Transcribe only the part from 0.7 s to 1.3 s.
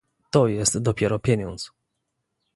dopiero